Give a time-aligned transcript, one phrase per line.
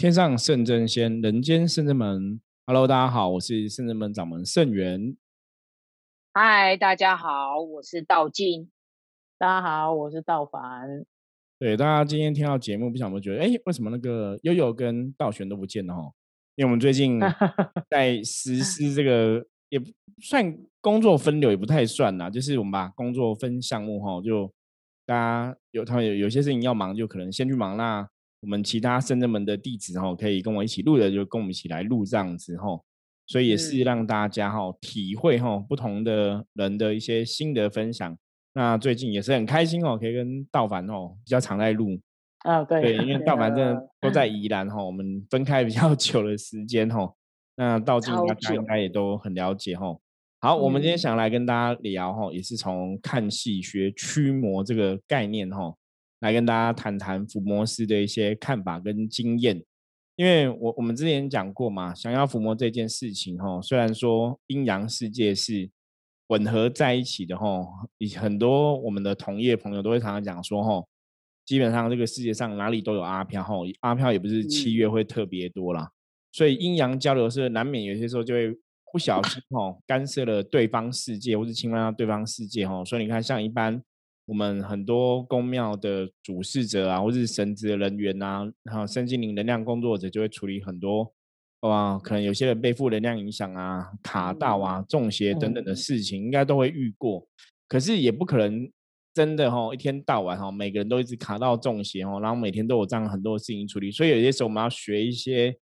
[0.00, 2.40] 天上圣真仙，人间圣真门。
[2.66, 5.14] Hello，大家好，我是圣真门掌门圣元。
[6.32, 8.70] 嗨，大家好，我是道静。
[9.36, 11.04] 大家好，我是道凡。
[11.58, 16.10] 对，大家今天听到节目，不想不觉得，哎，为什么那个悠悠跟道玄都不见了哈？
[16.54, 17.20] 因为我们最近
[17.90, 19.84] 在实施这个，也不
[20.22, 24.50] 算工作分流，也不太算啦，就是我们把工作分项目哈，就
[25.04, 28.08] 大家有他们有有些事情要忙，就可能先去忙那。
[28.40, 32.80] 我们其他深圳门的弟子哈，可以跟我一起录的，就跟我们一起来录这样子哈，
[33.26, 38.16] 所以也是让大家哈体会哈不同的人的一些心得分享。
[38.54, 42.00] 那最近也是很开心哦，可以跟道凡哦比较常在录
[42.40, 47.12] 啊，对对，因为道凡真的都在宜兰哈，我们分开比较 久的时间哈。
[47.56, 49.94] 那道静大家应该也都很了解哈。
[50.40, 55.74] 好，我们今天想来跟大家聊哈，也是从看戏学驱魔这个概念哈。
[56.20, 59.64] 来跟大家谈谈伏魔师的一些看法跟经验，
[60.16, 65.70] 因为我我们之前讲过嘛，想要伏魔这件事情哈，虽然说阴阳世界是
[66.26, 67.66] 吻合在一起的哈，
[68.18, 70.84] 很多我们的同业朋友都会常常讲说哈，
[71.46, 75.90] 基本上这个世界上哪里都有阿飘哈，阿飘也不是七月会特别多啦，
[76.32, 78.54] 所以阴阳交流是难免有些时候就会
[78.92, 83.82] 不小心哈干涉了对方世界或是侵犯到对方世界哈，所以你看像一般。
[84.30, 91.12] 我们很多宫庙的主事者啊，或是神职的人员啊，还有身心灵能量工作者，就会处理很多
[91.62, 97.26] 哇，可能有些人被负能量影响啊、卡到啊、中邪等等的事情，应该都会遇过。
[97.66, 98.70] 可是也不可能
[99.12, 103.90] 真的哈，一天到晚哈，每个人都一直卡到中邪哦，然后每天都有这样很多事情处理。
[103.90, 105.56] 所以有些时候我们要学一些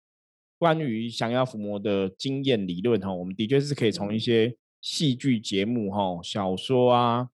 [0.60, 7.30] 关于降妖伏魔的经验理论哈，我们的确是可以从一些戏剧节目哈、小说啊。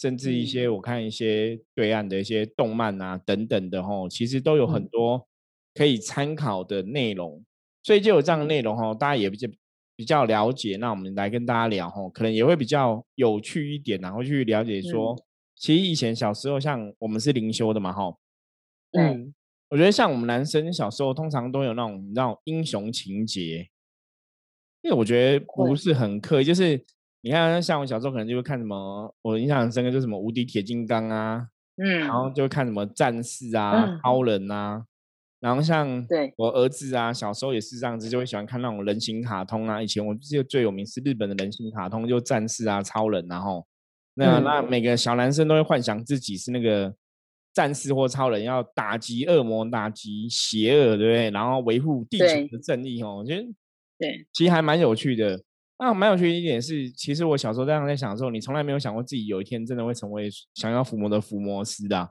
[0.00, 5.26] 甚至一些我看一些对岸的一些动漫啊等等的吼，其实都有很多
[5.74, 7.44] 可以参考的内容，
[7.82, 9.48] 所以就有这样的内容吼，大家也比较
[9.96, 10.76] 比较了解。
[10.76, 15.16] 那我们来跟大家聊吼，可能也会比较有趣一点，然后去了解说，
[15.56, 18.20] 其实以前小时候像我们是灵修的嘛吼，
[18.92, 19.34] 嗯，
[19.70, 23.68] 我觉得像我们男生小时候通常都有那种那种英雄情节，
[24.82, 26.86] 因为我觉得不是很刻意，就是。
[27.20, 34.84] 你看，像我小时候可能就会看什么，我印象很深刻，就是什么无敌铁金刚啊，嗯，然后就会看什么战士啊、超人啊，
[35.40, 36.06] 然后像
[36.36, 39.82] 我儿子啊，小时候也是这样子，就会喜欢看那种人形卡通啊。
[39.82, 43.66] 以前我记得最有名是日本的人形卡通，就战士啊、超人，然后
[44.14, 46.94] 那那每个小男生都会幻想自己是那个
[47.52, 51.30] 战士或超人，要打击恶魔、打击邪恶，对不对？
[51.30, 52.24] 然后维护地球
[52.56, 53.16] 的正义哦。
[53.16, 53.42] 我觉得
[53.98, 55.42] 对，其实还蛮有趣的。
[55.78, 62.10] 那蛮有趣的一点是，其实我小时候这样在想的时候，你从来没有想过自己有一天真的会成为想要伏魔的伏魔师的。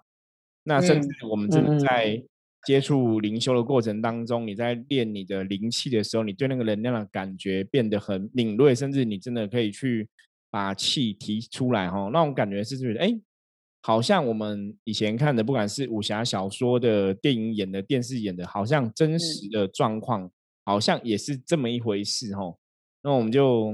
[0.63, 2.23] 那甚至我们真的在
[2.65, 10.07] 接触灵修的过程当中，你在练你的灵气的时候，你对那个能量的感觉变得很敏锐，甚至你真的可以去
[10.49, 12.09] 把气提出来哈。
[12.11, 13.17] 那种感觉是觉得，哎，
[13.81, 20.29] 好像我们以前看的，不管是武侠小说的、电影演的、电视演的，好像真实的状况，
[20.65, 22.53] 好像也是这么一回事哈。
[23.07, 23.73] 那我们就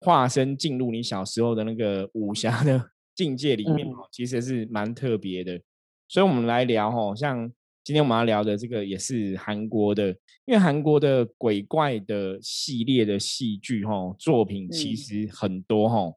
[0.00, 2.82] 化身进入你小时候的那个武侠的
[3.14, 5.60] 境界里面哦，其实是蛮特别的。
[6.08, 7.52] 所以，我们来聊哈，像
[7.84, 10.08] 今天我们要聊的这个也是韩国的，
[10.46, 16.10] 因为韩国的鬼怪的系列的戏剧哈作品其实很多哈。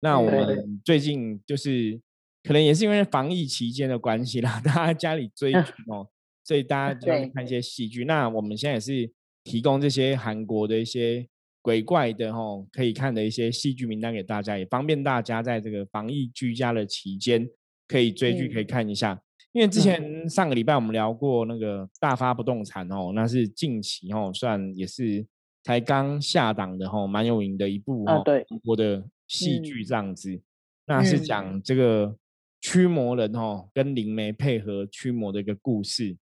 [0.00, 1.98] 那我们最近就是
[2.42, 5.58] 可能也是因为防疫期间的关系啦， 大家家里追剧
[5.88, 6.06] 哦，
[6.44, 8.04] 所以大家就要看一些戏剧。
[8.04, 9.10] 那我们现在也是
[9.44, 11.26] 提供这些韩国的一些。
[11.62, 17.48] 鬼怪的吼，可以看的一些戏剧名单给大家，也方便大家在这个防疫居家的期间
[17.86, 19.22] 可以追剧，可以看一下。
[19.52, 25.24] 因为之前上个礼拜我们聊过那个大发不动产哦，那是近期哦，算也是
[25.62, 30.40] 才刚下档的吼，蛮有名的一部哦，对，国的戏剧这样子。
[30.86, 32.16] 那是讲这个
[32.60, 36.16] 驱魔人哦，跟灵媒配合驱魔的一个故事。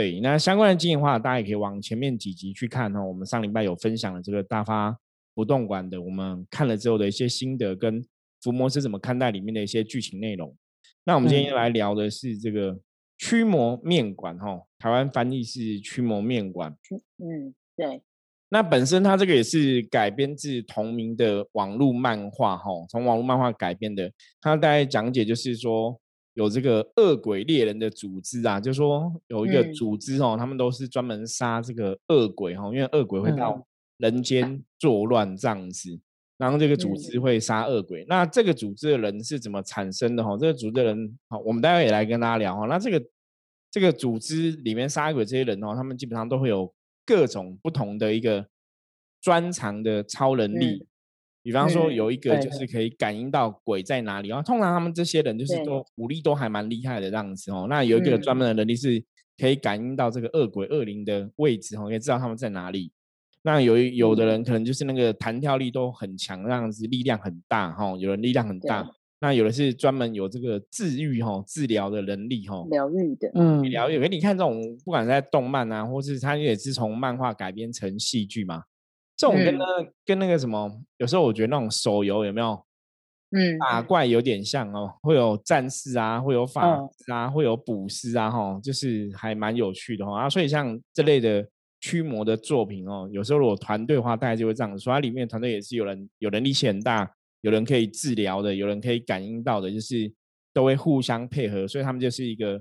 [0.00, 3.04] 对，那相关的经营话，大家也可以往前面几集去看哦。
[3.06, 4.96] 我们上礼拜有分享了这个大发
[5.34, 8.02] 不动馆的，我们看了之后的一些心得，跟
[8.40, 10.56] 伏魔是怎么看待里面的一些剧情内容。
[11.04, 12.80] 那我们今天来聊的是这个
[13.18, 16.74] 驱魔面馆哈，台湾翻译是驱魔面馆。
[17.18, 18.00] 嗯，对。
[18.48, 24.10] 那本身它这个也是改编自同名的网络漫画哈，从网络漫画改编的。
[24.40, 26.00] 它大概讲解就是说。
[26.40, 33.62] 有这个恶鬼猎人的组织啊，就说有一个组织哦，他们都是专门杀这个恶鬼哈，因为恶鬼会到
[33.98, 36.00] 人间作乱这样子，
[36.38, 38.06] 然后这个组织会杀恶鬼。
[38.08, 40.34] 那这个组织的人是怎么产生的哈？
[40.38, 42.64] 这个组织的人好，我们待会也来跟大家聊哈。
[42.66, 43.04] 那这个
[43.70, 46.72] 这个组织里面杀鬼这些人哦，他们基本上都会有
[47.04, 48.46] 各种不同的一个
[49.20, 50.86] 专长的超能力。
[51.42, 57.66] 比方说，有一个就是可以感应到鬼在哪里，然后通常他们这些人就是都武力都还蛮厉害的这样子哦。
[57.68, 59.02] 那有一个专门的能力是
[59.38, 62.92] 可以感应到这个恶鬼恶灵的位置哦，可以知道他们在哪里。
[63.42, 67.96] 那有有的人可能就是那个弹跳力都很强，这样子力量很大哈。
[67.96, 68.86] 有人力量很大，
[69.18, 73.98] 那有的是专门有这个治愈哈、治疗的能力哈，疗愈的，嗯，疗愈。
[74.08, 78.64] 你看这种，不管是在动漫啊，或是它也是从漫画改编成戏剧嘛。
[79.20, 79.64] 这种跟那
[80.06, 82.64] 跟那个什么，有时候我觉得那种手游有没有？
[83.32, 90.22] 嗯，打怪有点像哦，会有战士啊，会有法师啊，会有捕师啊，哈，就是还蛮有趣的哈。
[90.22, 91.46] 啊，所以像这类的
[91.80, 97.08] 驱魔的作品哦，有时候如果团队的话，大概就会这样子说，它里面团队也是有人有人力气很大，
[97.42, 100.10] 有人可以治疗的，有人可以感应到的，就是
[100.54, 102.60] 都会互相配合，所以他们就是一个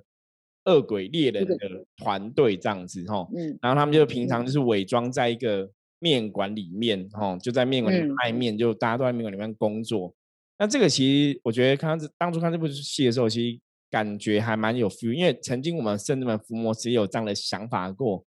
[0.65, 1.55] 恶鬼猎人的
[1.97, 3.25] 团队这样子哈。
[3.33, 5.71] 嗯，然后他们就平常就是伪装在一个。
[5.99, 10.13] 面馆里面，哈，就在面馆里面卖面，就大家都在面馆里面工作。
[10.57, 13.59] 那这个其实我觉得，看这当初看这部戏的时候，其实
[13.89, 18.25] 感觉还蛮有 feel，因为曾经我们甚至们伏魔师也有这样的想法过。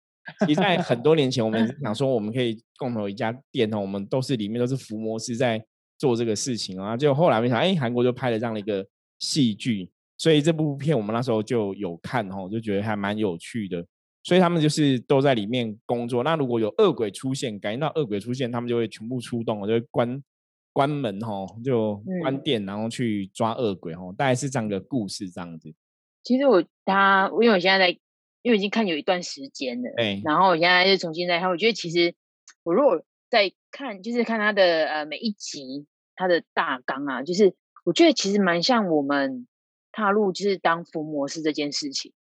[0.46, 5.60] 其实，在很多年前，我们想说我们可以共同一家店哦，我们都是里面都是伏魔师在
[5.98, 6.96] 做这个事情啊。
[6.96, 8.86] 就后来没想，哎，韩国就拍了这样的一个
[9.18, 13.84] 戏剧，所以这部片我们那时候就有看哦，就觉得还蛮有趣的。
[14.30, 16.24] 所以他们就是都在里面工作。
[16.24, 20.24] 那如果有恶鬼出现，感应到恶鬼出现，他们就会全部出动，就会关
[20.72, 24.14] 关门哈，就关店，然后去抓恶鬼哈。
[24.16, 25.74] 大概是这样的故事这样子。
[26.22, 28.00] 其实我他，因为我现在在，
[28.44, 30.22] 因为已经看有一段时间了，对。
[30.24, 32.14] 然后我现在就重新再看，我觉得其实
[32.62, 39.48] 我如果在看，就是看他的呃每一集他的大纲啊，就是我觉得其实蛮像我们
[39.92, 42.14] 踏入就是当伏魔师这件事情。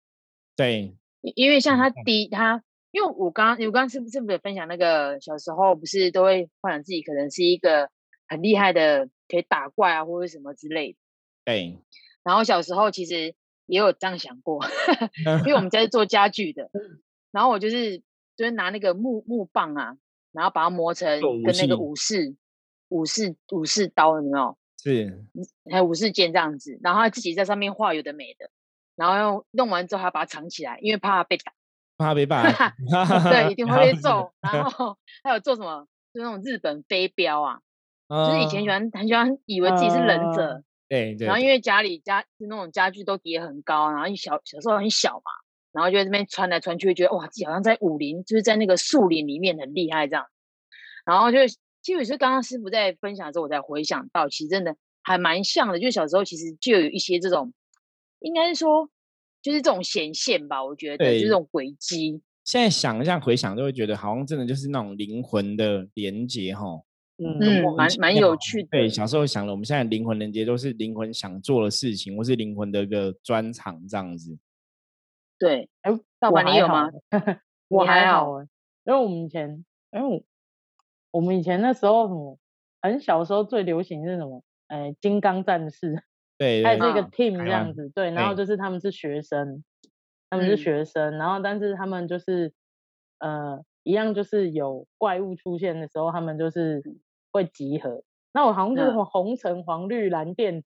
[0.57, 0.95] 对。
[1.21, 7.91] 因为像他第一，他因为我刚刚，我刚刚是不是不是分享那个小时候不是都会幻想自己可能是一个
[8.27, 10.99] 很厉害的，可以打怪啊或者什么之类的。
[11.45, 11.79] 对。
[12.23, 13.35] 然后小时候其实
[13.67, 14.65] 也有这样想过，
[15.45, 16.71] 因为我们家是做家具的，
[17.33, 17.99] 然后我就是
[18.37, 19.97] 就是拿那个木木棒啊，
[20.33, 22.37] 然后把它磨成跟那个武士
[22.89, 24.57] 武士武士刀有没有？
[24.83, 25.25] 是。
[25.71, 28.51] 还有武士剑这样子，然后自己在上面画有的没的。
[28.99, 31.53] 然后用弄完之后还要把它藏起来，因为怕被打，
[31.97, 32.43] 怕被 打，
[33.31, 34.33] 对，一定会被 揍。
[34.41, 35.87] 然后还有做什么？
[36.13, 37.61] 就那种日本飞镖啊，
[38.11, 41.29] 就是以前喜欢很喜欢以为自己是忍者，对对。
[41.29, 45.31] 然后因为家里家是那种家具都叠很高，然后小小时候很小嘛，
[45.71, 50.27] 然后就在这边穿来穿去，觉得哇，自己好像在武林，就是在那个树林里面很厉害这样。
[51.05, 51.39] 然后就
[51.83, 54.75] 其实是刚刚师傅在分享的时候，我才回想到，其实真的
[55.05, 57.53] 还蛮像的，就小时候其实就有一些这种。
[58.21, 58.89] 应该是说，
[59.41, 62.23] 就是这种显现吧，我觉得，就这种轨迹。
[62.45, 66.83] 现在想一下，回想，就会觉得好像真的就是那种灵魂的连接，哈。
[67.19, 68.69] 嗯，蛮蛮有趣的。
[68.71, 74.39] 对，小时候想了，我们现在灵魂连接都是灵魂想做的事情，或是灵魂的一个专长这样子。
[75.37, 76.89] 对，哎，老板你有吗？
[77.69, 80.25] 我 还好，因为我们以前，因为
[81.11, 82.39] 我们以前那时候
[82.81, 84.43] 很小的时候最流行是什么？
[84.69, 86.05] 哎，金刚战士。
[86.39, 89.65] 对，还有这个 team 这样子，对，然后就是他们是学生，
[90.31, 92.53] 他们是学生，然后但是他们就是
[93.19, 96.81] 呃一样，就是有怪物出现的时候，他们就是
[97.33, 98.05] 会集合。
[98.33, 100.63] 那我好像就是红橙黄绿蓝靛，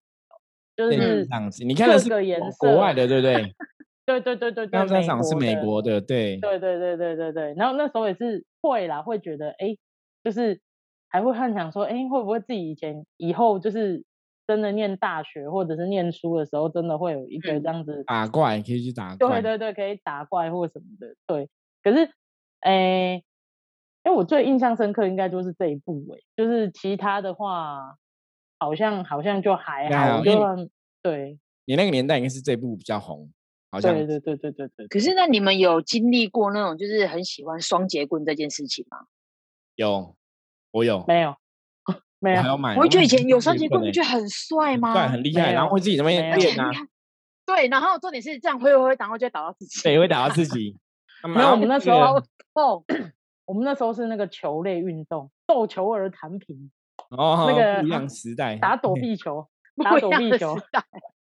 [0.76, 1.64] 就是这样子。
[1.64, 2.10] 你看的是
[2.58, 3.54] 国外的，对不对？
[4.04, 7.54] 对对对对对，刚才讲是美国的，对，对对对对对对。
[7.54, 9.78] 然后那时候也是会啦，会觉得哎，
[10.22, 10.60] 就是
[11.08, 14.04] 还会幻想说，哎，会不会自己以前以后就是。
[14.52, 19.40] 真的念大学或者是念书的时候，真的会有一个这样子打怪，可以去打怪。
[19.40, 21.14] 对对对，可以打怪或什么的。
[21.26, 21.48] 对，
[21.82, 22.10] 可是，
[22.60, 23.24] 诶，
[24.04, 27.96] 因为我最印象深刻应该就是这一部诶，就是其他的话，
[28.58, 30.22] 好像好像就还好。
[30.22, 30.38] 就
[31.02, 33.32] 对，你那个年代应该是这部比较红，
[33.70, 33.94] 好像。
[33.94, 34.86] 对对对对对对。
[34.88, 39.06] 可是那你们有经历过那种就是很喜欢双节棍这件事情吗？
[39.76, 40.14] 有，
[40.72, 41.06] 我有。
[41.08, 41.34] 没有。
[42.22, 44.94] 没有，我觉得以前有双节棍，不觉得很帅吗？
[44.94, 46.70] 对，很厉害，然后会自己怎么练啊？
[47.44, 49.82] 对，然后重点是这样挥挥挥，然后就会打到自己。
[49.82, 50.78] 对，会打到自己。
[51.26, 52.22] 没有，我们那时候
[52.54, 52.84] 哦，
[53.44, 56.70] 我们那时候是那个球类运动，斗球而弹平。
[57.10, 59.44] 哦，那个不一样时代，打躲避球，
[59.82, 60.56] 打躲避球，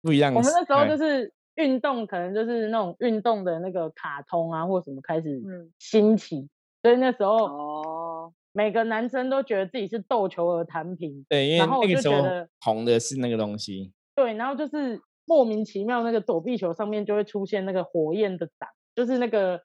[0.01, 0.33] 不一样。
[0.33, 5.41] 我们那时候就是运动，可能就是那种运动的那个卡通啊，或什么开始
[5.77, 6.47] 兴起，
[6.81, 8.14] 所以那时候哦。
[8.57, 12.23] 每个男生都觉得自己是斗球而弹平，对，因为那个时候
[12.61, 13.91] 红的是那个东西。
[14.15, 19.61] 对，然后就是莫名其妙那个躲避球上面就会出现那个火焰的掌，就是那个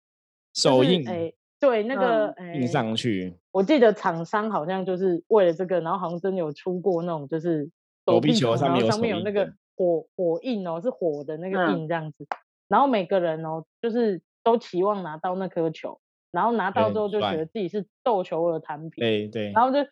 [0.52, 3.38] 手印，哎，对，那个印上去。
[3.52, 7.70] 我记得厂商好像就是为了这个，然后好像真的有出过那种就是
[8.04, 12.26] 躲避球上面有上面有那个火火印哦，是火的那个印这样子。
[12.66, 16.00] 然后每个人哦，就是都期望拿到那颗球，
[16.32, 19.84] 然后拿到之后就觉得自己是斗球的弹平，对对，然后就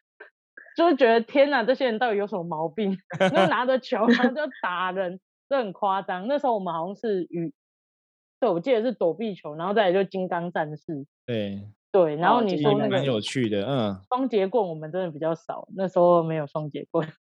[0.76, 2.96] 就是觉得天哪，这些人到底有什么毛病？
[3.30, 5.18] 就拿着球然后就打人，
[5.48, 6.26] 这很夸张。
[6.28, 7.52] 那时候我们好像是与，
[8.38, 17.08] 对，我记得是躲避球，然后再来就金刚战士，对对，然后你说那个蛮有趣的，嗯，双节棍我们真的比较少，那时候没有双节棍。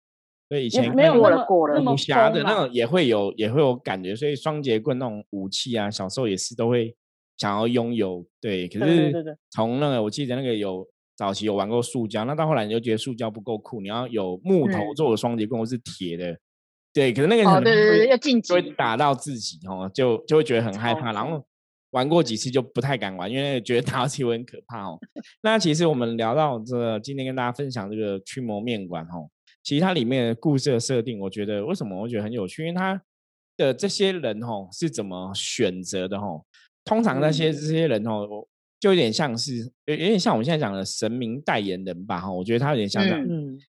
[0.48, 4.14] 对，以前没有过了过了，武侠的那种也会有，也会有感觉。
[4.14, 6.94] 所以双节棍那种武器啊，小时候也是都会
[7.36, 8.24] 想要拥有。
[8.40, 16.38] 对，可是从那个我记得那个有早期有玩过塑胶，那到后来你就觉得塑胶不够酷，你要有木头做的双节棍或是铁的。
[16.92, 21.44] 对，可是那个哦，对对对，要晋级会打到自己哦，就就会觉得很害怕，然后
[21.90, 24.98] 玩过几次就不太敢玩，因为觉得打到自己会很可怕哦。
[25.42, 29.28] 那其实我们聊到这，今天跟大家分享这个驱魔面馆哦。
[29.62, 32.62] 其实它里面的故事的设定，我觉得为什么我觉得很有趣？
[32.62, 33.02] 因为它
[33.58, 36.45] 的这些人哦是怎么选择的吼？
[36.86, 38.26] 通常那些这些人哦，
[38.80, 42.20] 就有点像是有有点像我们现在讲的神明代言人吧？
[42.20, 43.20] 哈，我觉得他有点像这样，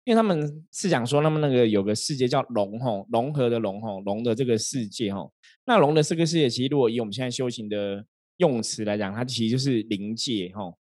[0.03, 5.31] 因为他们是讲说他们那个有个世界叫龙吼，融合的龙吼，龙的这个世界吼。
[5.65, 8.03] 那龙的这个世界，其实如果以我们现在修行的
[8.37, 10.77] 用词来讲，它其实就是灵界吼。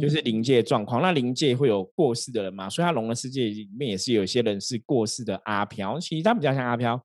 [0.00, 2.70] 就是灵界状况，那灵界会有过世的人嘛？
[2.70, 7.04] 所以他龙的世界里面也是有些人是过世的阿飘，其实他比较像阿飘。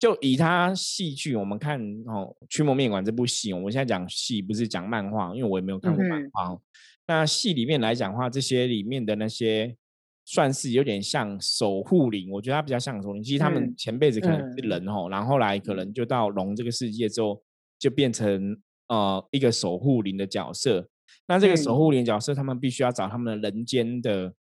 [0.00, 6.58] 就以他戏剧，我们看哦，《驱魔面馆》这部戏，我们现在讲戏不是讲漫画，因为我也没有看过漫画。
[7.06, 9.76] 那戏里面来讲话，这些里面的那些
[10.24, 13.22] 算是有点像守护灵，我觉得他比较像守护灵。
[13.22, 17.42] 其实他们前辈子可能是人哦，然后来可能就到龙这个世界之后，
[17.78, 20.88] 就变成呃一个守护灵的角色。
[21.26, 24.32] 那这个守护灵角色，他们必须要找他们的人间的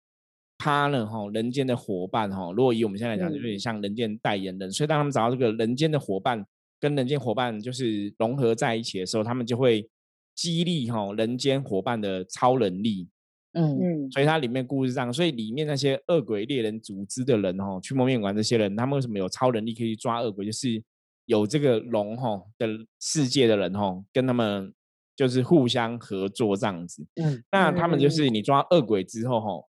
[0.59, 2.51] partner 哈，人间的伙伴哈。
[2.51, 4.71] 如果以我们现在来讲，就有点像人间代言人。
[4.71, 6.45] 所以当他们找到这个人间的伙伴，
[6.79, 9.89] 跟人间伙伴就是融合在一起的时候，他们就会
[10.35, 13.07] 激励哈人间伙伴的超能力。
[13.53, 14.11] 嗯嗯。
[14.11, 20.45] 所以它里面故事上，所以里面那些恶鬼猎人组织的人哈，驱魔面馆这些人，他们为什么有超能力可以抓恶鬼？
[20.45, 20.83] 就是
[21.25, 22.67] 有这个龙哈的
[22.99, 24.73] 世界的人哈，跟他们。
[25.15, 29.67] 就是互相合作这样子，嗯，那他们就是你抓恶鬼之后，吼，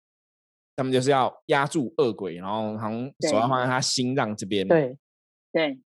[0.79, 4.95] 他们就是要压住恶鬼，然后好像手要放在他心脏这边，对，
[5.51, 5.77] 对，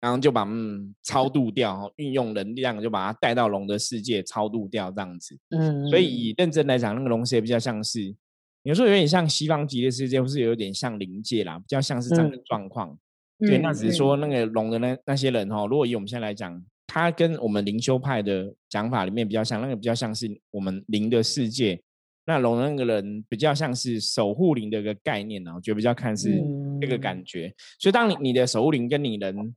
[0.00, 8.14] 然后就把嗯超度掉，运用能量就把它带到龙的世界超度掉这样子，嗯，所以以认真来讲，那个龙世界比较像是，
[8.62, 12.96] 有时候有点像西方极乐世界，或是有点像灵界啦，比较像是这样的状况，
[13.40, 16.64] 对，那只是说那个龙的那那些人哈，如果以我们现在来讲。
[16.88, 21.78] 他跟我们灵修派的讲法里面比较像，那个比较像是我们灵的世界。
[22.26, 26.42] 那龙那个人比较像是守护灵的一个概念呢，我觉得比较看是
[26.80, 27.54] 这个感觉。
[27.78, 29.54] 所以当你你的守护灵跟你人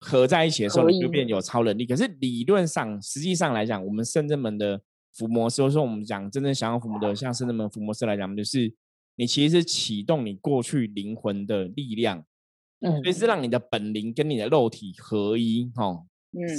[0.00, 1.86] 合在一起的时候，你就变有超能力。
[1.86, 4.80] 可是理论上，实际上来讲，我们圣正门的
[5.14, 8.74] 伏魔师，或者说我们讲真正想要伏魔的，像圣正门伏魔师来讲，就是
[9.16, 12.24] 你其实是启动你过去灵魂的力量，
[12.80, 16.04] 嗯，所以是让你的本灵跟你的肉体合一，哈。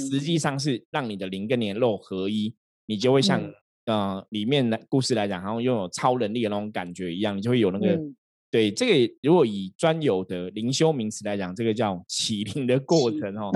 [0.08, 2.54] 实际上是让你的灵跟你的肉合一，
[2.86, 3.42] 你就会像
[3.86, 8.00] 呃里面的故事来讲，好像拥有超能力的那种感觉一样，你就会有那个
[8.50, 9.14] 对这个。
[9.22, 13.50] 如果以专有的灵修名词来讲，这个叫起灵的过程哦，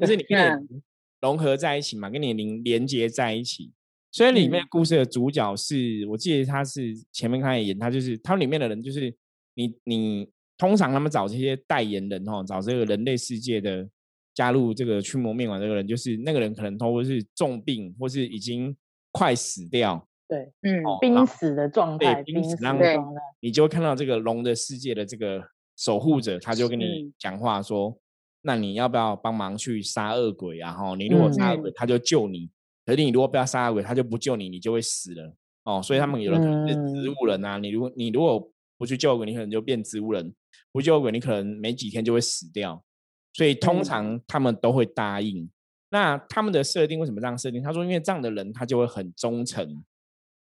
[0.00, 0.80] 就是你 跟你
[1.20, 3.70] 融合在一起嘛，跟你灵连接在一起。
[4.10, 9.14] 所以里面故事的主角是我记得他是前面看演，他就是他里面的人，就是
[9.54, 13.88] 你你通常他们找这些代言人哦，找这个人类世界的。
[14.34, 18.74] 加入这个驱魔面馆这个人，就是那个人可能都是重病，或是已经
[19.12, 20.08] 快死掉。
[20.26, 22.96] 对，嗯，濒死的状态，濒死的状态，
[23.40, 25.42] 你就会看到这个龙的世界的这个
[25.76, 27.98] 守护者，他就跟你讲话说
[28.40, 30.72] ：“那你要不要帮忙去杀恶鬼啊？
[30.72, 32.48] 哈，你如果杀恶鬼，他就救你；，
[32.86, 35.34] 可是你如果不要杀恶鬼，他就不救你，你就会死了。
[35.64, 37.58] 哦，所以他们有的可能是植物人啊。
[37.58, 40.32] 你如果你如果不去救鬼，你可能就变植物人；，
[40.72, 42.82] 不救鬼，你可能没几天就会死掉。”
[43.34, 45.50] 所以通常他们都会答应。
[45.92, 47.62] 那他们的设定为什么这样设定？
[47.62, 49.84] 他说，因为这样的人他就会很忠诚，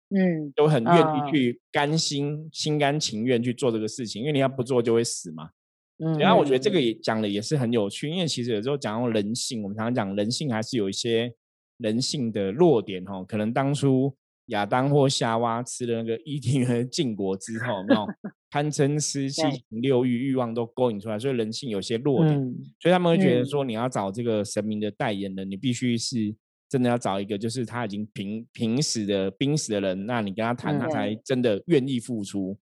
[0.10, 4.22] 嗯，都很愿意去甘心、心甘情愿去做这个事情。
[4.22, 5.50] 因为你要不做就会死嘛。
[5.98, 6.20] 嗯。
[6.20, 11.34] 然后我觉得这个也讲的也是很有趣，因为其实有时候讲到人性，我们常常讲人性还是有一些
[11.78, 13.26] 人性的弱点哦。
[13.28, 14.16] 可能当初
[14.50, 18.08] 亚当或夏娃吃了那个伊甸园禁果之后， 那种
[18.52, 22.38] 贪嗔痴七情六欲欲望都勾引出来，所以人性有些弱点，
[22.80, 26.36] 所以他们会觉得说，你要找这个神明的代言人，你必须是
[26.68, 32.58] 真的要找一个就是他已经平平死的濒死的人，那你跟他谈，他才真的愿意付出。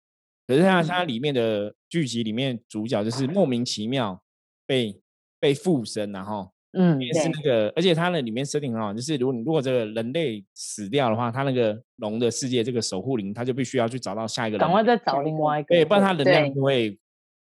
[0.46, 4.22] 可是他他里面的剧集里面主角就是莫名其妙
[4.66, 5.02] 被
[5.40, 6.52] 被附身，然后。
[6.80, 16.96] 嗯，也是那个，而且它那里面设定很好，就是如果你如果这个人类死掉的话，它那个龙的世界这个守护灵，它就必须要去找到下一个，赶快再找另外一个，对，不然它能量就会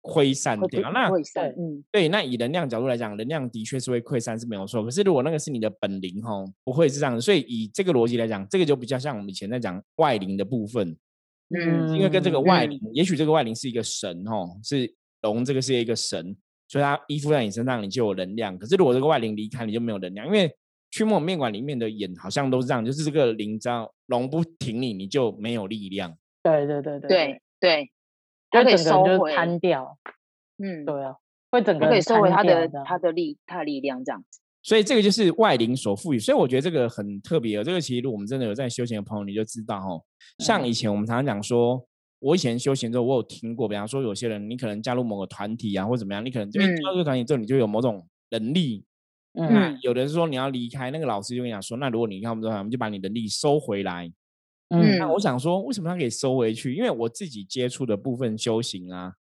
[0.03, 0.89] 溃散掉。
[0.93, 4.85] 那嗯，对，那以能量角度来讲，能量的确是会溃散是没有错。
[4.85, 7.21] 可是如果那个是你的本灵哈，不会是这样的。
[7.21, 10.97] 所以以这个逻辑来讲，这个就比较像我们以前在讲外灵的部分，
[11.51, 16.37] 嗯，因为跟这个外灵，也许这个外灵是一个神哈，是龙这个是一个神。
[16.67, 18.59] 所以它依附在你身上，你就有能量。
[18.59, 20.27] 可是如果这个外灵离开，你就没有能量。
[20.27, 20.51] 因为
[20.91, 26.17] 驱魔面馆里面的眼好像都是这样，就是这个灵只要龙不停你，你就没有力量。
[26.43, 27.91] 对对对对对对，
[28.51, 29.99] 它可以收回瘫掉。
[30.59, 31.17] 嗯，对啊，
[31.51, 34.41] 会整个可以收回它的它的力，它的力量这样子。
[34.63, 36.19] 所以这个就是外灵所赋予。
[36.19, 37.63] 所以我觉得这个很特别。
[37.63, 40.03] 这个其实我们真的有在修行的朋友，你就知道哦。
[40.39, 41.87] 像以前我们常常讲说。
[42.25, 48.83] 我以前修行之后，我有听过，比方说有些人，你可能加入某个团体啊，或怎么样，你可能就加入这个团体之后，你就有某种能力。
[49.35, 54.11] 嗯，有的人说你要离开，那个老师就跟你讲说，那如果你看我们这我们就把你能力收回来。
[54.71, 56.75] 嗯，那我想说，为什么他可以收回去？
[56.75, 59.13] 因为我自己接触的部分修行啊，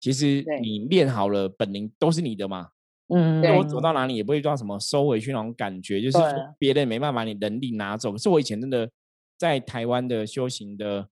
[0.00, 2.70] 其实你练好了本领都是你的嘛。
[3.14, 6.18] 嗯，我走到哪里也不会遇到什么收回去那种感觉，就是
[6.58, 8.10] 别人没办法把你能力拿走。
[8.10, 8.90] 可是我以前真的
[9.38, 11.08] 在台湾的修行的。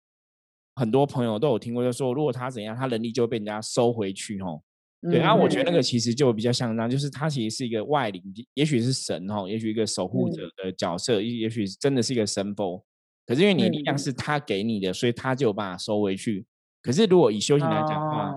[0.76, 4.62] 很多朋友都有听过，就说如果他怎样，他能力就会被人家收回去，哦。
[5.02, 8.24] 对，然后我觉得那个其实就比较像这样，就是他其实是一个外灵，
[8.56, 12.84] 也许是神，吼，也许一个守护者的角色，也也许真的是一个神佛。
[13.26, 16.46] 可是因为你力量是他给你的，所以他就有办法收回去。
[16.82, 18.34] 可是如果以修行来讲的话，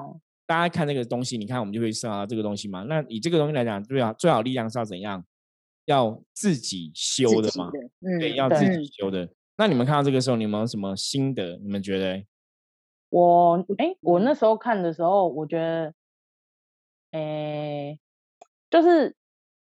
[0.47, 2.83] 大家看这个东西，你看我们就会想到这个东西嘛。
[2.85, 5.25] 那以这个东西来讲，最好最好力量是要怎样？
[5.87, 7.71] 要自己修的嘛？
[8.21, 9.27] 对，要自己修的。
[9.61, 11.57] 那你们看到这个时候，你们有什么心得？
[11.57, 12.25] 你们觉得？
[13.11, 15.93] 我哎，我那时候看的时候，我觉得，
[17.11, 17.99] 哎，
[18.71, 19.17] 就是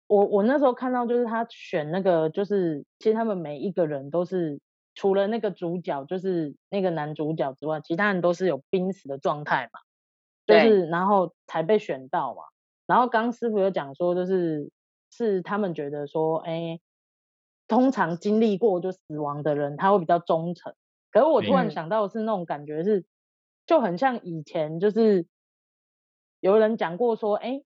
[0.08, 4.60] 我我那时候看到，就是他选那个，就是其实他们每一个人都是，
[4.96, 9.80] 除了那个主角，就是那个男主角之外，其他人都是有濒死的状态嘛。
[10.46, 12.42] 就是然后才被选到嘛。
[12.86, 14.70] 然后刚师傅有讲说，就是
[15.10, 16.82] 是他们觉得说，哎。
[17.70, 20.74] 通常经历过就死亡的人，他会比较忠诚。
[21.12, 23.06] 可是我突然想到的是那种感觉是，
[23.66, 25.28] 就很像以前就是
[26.40, 27.62] 有人讲过说，哎，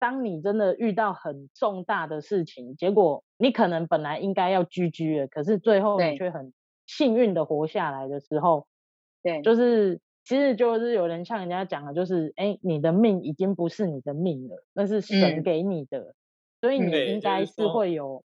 [0.00, 6.52] 当你真的遇到很重大的事情，结果你可能本来应该要居居的，可是最后你却很
[6.86, 8.66] 幸运的活下来的时候，
[9.22, 16.16] 对，就是其实就是有人像人家讲的，就是哎，你的命已经不是你的命了，那是神给你的，
[16.60, 18.24] 所以你应该是会有。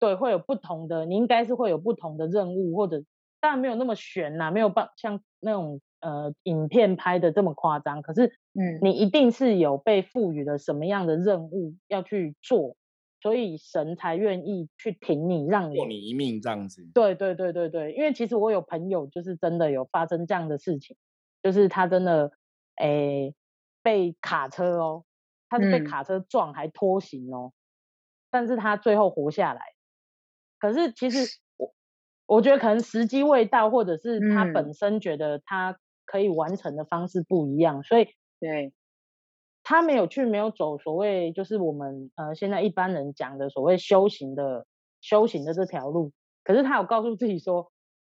[0.00, 3.02] 对，会有不同的，你应该是会有不同的任务，或者
[3.40, 8.02] 当然没有那么悬呐，没有办像那种呃影片拍的这么夸张。
[8.02, 12.76] 可是，嗯，你一定是有被赋予了什么样的任务要去做，
[13.22, 16.82] 所以神才愿意去挺你，让你救你一命这样子。
[16.92, 20.96] 对对对对对，因为其实我有朋友就是真的有发生这样的事情，
[21.42, 22.32] 就是他真的
[22.76, 23.34] 诶
[23.82, 25.04] 被卡车哦，
[25.48, 27.52] 他是被卡车撞还拖行哦，
[28.30, 29.73] 但是他最后活下来。
[30.64, 31.18] 可是其实
[31.58, 31.74] 我
[32.24, 38.06] 我觉得可能时机未到，或者是他本身觉得他可以完成的方式不一样，所以
[38.40, 38.72] 对，
[39.62, 44.64] 他没有去没有走所谓就是我们呃现在一般人讲的所谓修行的
[45.02, 46.12] 修行的这条路。
[46.44, 47.70] 可是他有告诉自己说，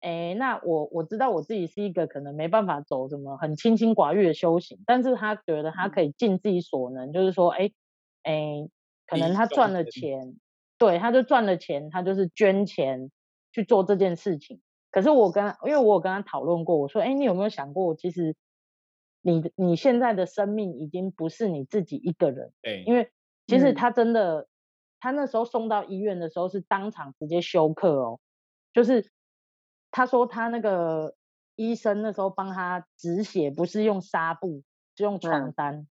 [0.01, 7.71] 哎，那我我知道我自己是一个可能没办法走什么很清心寡欲的修行，但是他觉得他可以尽自己所能，就是说，哎
[8.23, 8.69] 哎，
[9.07, 10.37] 可能他赚了钱。
[10.87, 13.11] 对，他就赚了钱，他就是捐钱
[13.53, 14.61] 去做这件事情。
[14.91, 18.37] 可是我跟，因为我有跟他讨论过，我说，哎，你有没有想过，其实
[19.23, 22.53] 你你现在的生命已经不是你自己一个人。
[22.61, 23.11] 对，因为
[23.47, 24.47] 其实他真的，
[25.01, 28.21] 他那时候送到医院的时候是当场直接休克哦，
[28.75, 29.11] 就是
[29.91, 31.15] 他说他那个
[31.57, 34.63] 医生那时候帮他止血，不是用纱布，
[34.97, 35.89] 是用床单，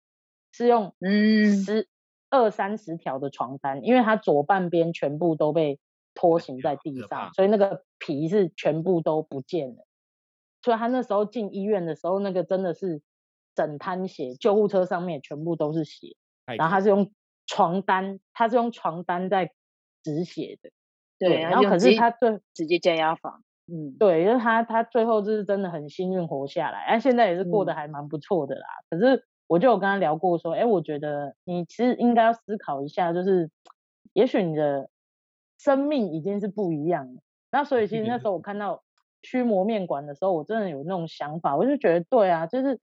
[0.52, 1.88] 是用嗯湿。
[2.30, 5.80] 二三十条的床单，因为他左半边全部都被
[6.14, 9.86] 拖行在地上，所以那个皮是全部都不见了。
[10.62, 13.02] 所以他那时候进医院的时候，那个真的是
[13.56, 16.16] 整滩血，救护车上面全部都是血。
[16.58, 17.12] 然后他是用
[17.46, 19.52] 床单，他是用床单在
[20.04, 20.70] 止血的。
[21.18, 23.44] 对，然后可是他最直接加压房。
[23.72, 28.66] 嗯，对，因为他他最后就是真的很幸运活下来，哎，现在也是过得还蛮不错的啦。
[28.90, 33.50] 可是我就有跟他聊过说，哎，我觉得你其实应该要思考一下，就是
[34.14, 34.90] 也许你的
[35.58, 37.22] 生命已经是不一样了。
[37.52, 38.84] 那所以其实那时候我看到
[39.24, 42.80] 驱魔面馆的时候，我真的有那种想法，我就觉得对啊，就是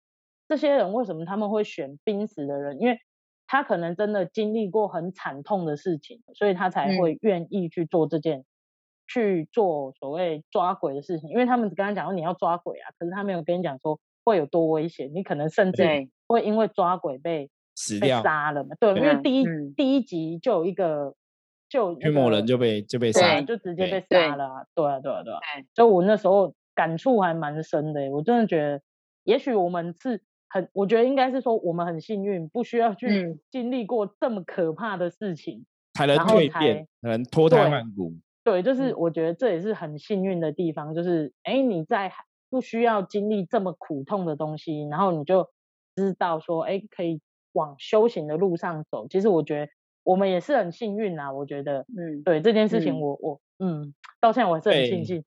[0.49, 2.81] 这些人为什么他们会选濒死的人？
[2.81, 2.99] 因为
[3.47, 8.45] 他可能真的经历过很惨痛的事情，所以他才会愿意去做这件。
[9.09, 15.85] 去做所谓抓鬼的事情，因为他们只跟他讲说你要抓鬼啊，可是他没有跟你讲说会有多危险，你可能甚至
[16.27, 18.71] 会因为抓鬼被死掉、杀了嘛。
[18.81, 19.45] 对，因为第一
[19.77, 21.15] 第一集就有一个
[21.69, 24.67] 就驱魔人就被就被杀，就直接被杀了。
[24.75, 25.39] 对啊，对啊，对啊。
[25.75, 28.83] 所以我那时候感触还蛮深的，我真的觉得，
[29.25, 38.13] 也许我们是很，我觉得应该是说我们很幸运，不需要去经历过这么可怕的事情，才能蜕变，才能脱胎换骨。
[38.45, 42.13] 对，就是我觉得这也是很幸运的地方，就是哎，你在
[42.49, 45.51] 不需要经历这么苦痛的东西，然后你就
[45.97, 47.21] 知道说，哎，可以
[47.53, 49.09] 往修行的路上走。
[49.09, 49.73] 其实我觉得
[50.05, 55.25] 我们也是很幸运呐，我觉得，嗯，对这件事情，我我嗯，到现在我还是很庆幸。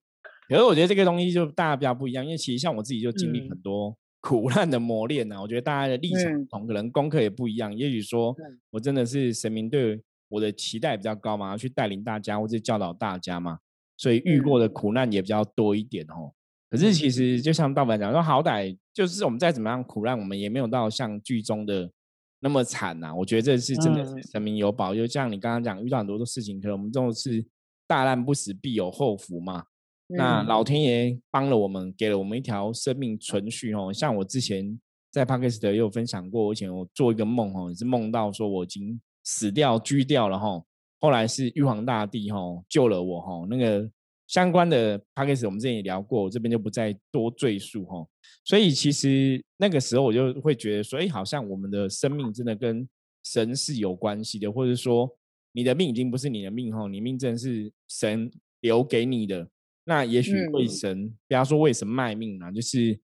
[0.48, 5.40] 可是我觉得这个东西就大家比较不一样，因为其实像我自己就经历很多苦难的磨练呐。
[5.42, 7.76] 我觉得大家的立场不同，可能功课也不一样。
[7.76, 8.34] 也许说
[8.70, 10.00] 我真的是神明对。
[10.30, 13.58] 我的期待比较高嘛，要去带领大家或者教导大家嘛，
[13.96, 16.30] 所以遇过的苦难也比较多一点哦。
[16.70, 21.90] 可是其实就像道本讲说，好歹就是我们再怎么样苦难，我们也没有到像剧中的
[22.38, 23.14] 那么惨呐。
[23.14, 27.44] 我觉得这是真的是神明有保佑，像你刚刚讲遇到很多的事情，可能我们这种是
[27.86, 29.64] 大难不死必有后福嘛。
[30.08, 33.92] 那老天爷帮了我们，给了我们一条生命存续哦。
[33.92, 34.80] 像我之前
[35.10, 39.00] 在 p a 斯 i t 也有分享过，以前我做一个梦哦，也是梦到说我已经。
[39.22, 40.64] 死掉、居掉了哈，
[40.98, 42.38] 后来是玉皇大帝哈
[42.70, 43.46] 救了我哈。
[43.50, 43.88] 那个
[44.30, 48.06] 相关的 p a c k a g e 我们之前也聊过，我这边就不再多赘述哈。
[48.44, 52.88] 所以其实那个时候我就会觉得说，哎，好像我们的生命真的跟
[53.24, 55.10] 神是有关系的，或者说
[55.52, 59.48] 你的命已经不是你的命哈，你命真的是神留给你的。
[59.84, 62.98] 那也许为神，不要说为神卖命啊，就是。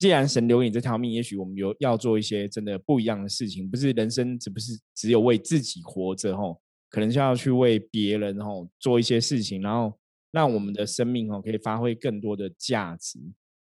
[0.00, 9.97] 既然神留给你这条命，也许我们有要做一些真的不一样的事情，不是人生只不是只有为自己活着吼，可能就要去为别人吼做一些事情，然后
[10.32, 13.18] 让我们的生命哦可以发挥更多的价值。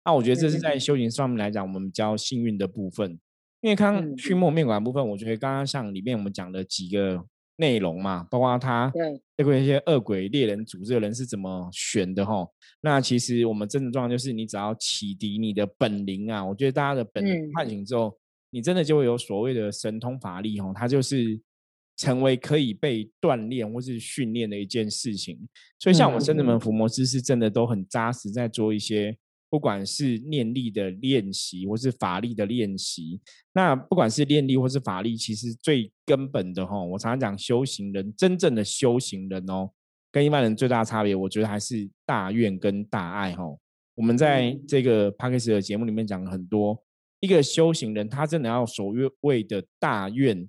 [0.04, 3.18] 那我觉得这是在修行上面来讲，我们比较幸运的部分。
[3.60, 7.24] 因为刚刚去墨面馆部分，我觉得刚刚像里面我们讲的几个。
[7.56, 8.92] 内容嘛，包括他
[9.36, 12.44] 包括一些恶鬼猎人组织的人是怎么选的哈。
[12.80, 18.12] 那其实我们真的状况就是，你只要启迪你的本灵啊，我觉得大家的本灵唤醒之后，
[18.50, 20.72] 你真的就会有所谓的神通法力哦。
[20.74, 21.40] 它就是
[21.96, 25.38] 成为可以被锻炼或是训练的一件事情。
[25.78, 29.16] 所以像我们圣子门伏魔师是真的都很扎实在做一些。
[29.50, 33.20] 不管是念力的练习，或是法力的练习，
[33.52, 39.70] 那不管是念力或是法力，其实最根本的哈，我常常讲修行人真正的修行人哦，
[40.10, 43.44] 跟一般人最大的差别，我觉得还是大愿跟大爱哈。
[43.94, 46.76] 我们在这个 p a c k a g e 的节目里面讲了很多，
[47.20, 50.48] 一个修行人他真的要所谓的大愿，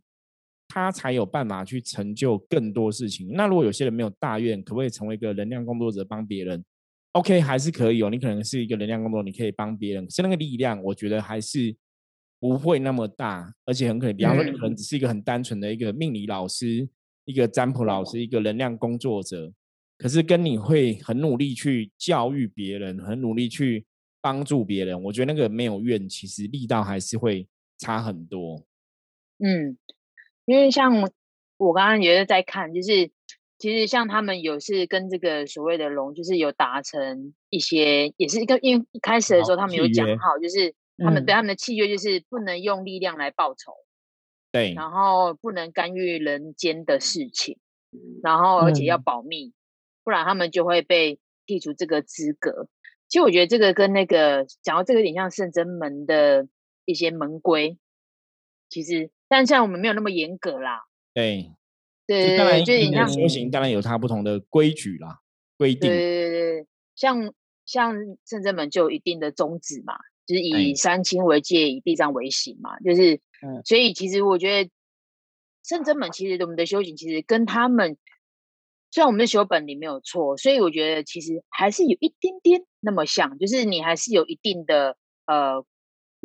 [0.76, 3.30] 他才有办法去成就更多事情。
[3.32, 6.62] 那如果有些人没有大愿，可不可以成为一个能量工作者，帮别人
[7.14, 8.10] ？OK，还是可以哦。
[8.10, 11.74] 你可能是一个能量工作，你可以帮别人，可是那个力量，我觉得还是
[12.42, 16.86] 不会那么大，而且很可能，比方说，你可能只是一个很单纯的一个命理老师、
[17.24, 19.50] 一个占卜老师、一个能量工作者，
[19.98, 23.86] 可是跟你会很努力去教育别人，很努力去
[24.20, 28.62] 帮助别人，我觉得那个没有怨，其实力道还是会差很多。
[29.40, 29.78] 嗯，
[30.46, 31.10] 因为像
[31.58, 33.12] 我刚刚也是在看，就是。
[33.58, 43.72] 其实像他们有是跟这个所谓的龙，就是有达成一些，也是一个因为一开始的时候他们有讲好，就是他们对他们的契约就是不能用力量来报仇，
[44.52, 47.58] 对，然后不能干预人间的事情，
[48.22, 49.54] 然后而且要保密，
[50.04, 52.68] 不然他们就会被剔除这个资格。
[53.08, 56.50] 其实我觉得这个跟那个讲到这个有点像圣真门的
[56.84, 57.78] 一些门规，
[58.70, 60.84] 其实但像我们没有那么严格啦，
[61.14, 61.52] 对。
[62.08, 65.22] 对对对，就修行当然有它不同的规矩啦，
[65.58, 65.90] 规定。
[65.90, 67.34] 对对对像
[67.66, 67.96] 像
[68.28, 69.96] 圣真门就有一定的宗旨嘛，
[70.28, 73.20] 就是以三清为戒，以地藏为行嘛，就是，
[73.66, 74.70] 所以其实我觉得
[75.64, 77.98] 圣真门其实我们的修行其实跟他们，
[78.92, 85.66] 虽然我们的修本里没有错，所以我觉得其实还是有一点点那么像，就是你还是有一定的呃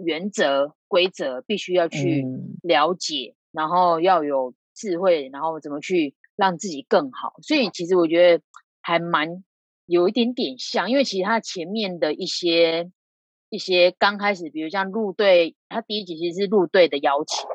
[0.05, 2.25] 原则规则，必须要去
[2.63, 4.55] 了解，然后要有。
[4.73, 7.35] 智慧，然后怎么去让自己更好？
[7.43, 8.43] 所以其实我觉得
[8.81, 9.45] 还蛮
[9.85, 12.91] 有一点点像，因为其实他前面的一些
[13.51, 17.47] 一些刚开始，比如像入队，他第一集其实是入队的邀请，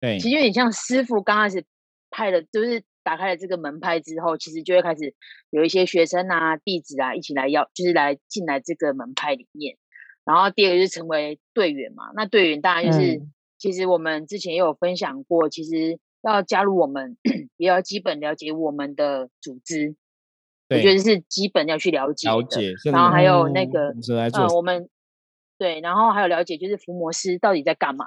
[0.00, 1.66] 对，其实有点像师傅刚开始
[2.08, 5.14] 派的，就是打开了这个门派之后，其实就会开始
[5.50, 9.76] 有一些学生啊、弟子啊一起来邀，就是来进来这个门派里面。
[10.24, 13.22] 然后第二个就是成为队员嘛，那队员当然就是，
[13.58, 17.16] 其实我们之前也有分享过，其实要加入我们，
[17.56, 19.96] 也要基本了解我们的组织。
[20.68, 22.74] 我觉得是基本要去了解，了解。
[22.92, 23.92] 然后还有那个，
[24.32, 24.88] 呃，我们
[25.58, 28.06] 对，然后还有了解，就是伏魔师到底在干嘛，